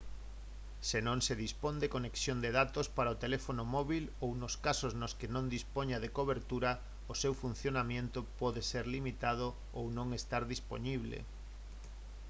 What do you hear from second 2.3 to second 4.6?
de datos para o teléfono móbil ou nos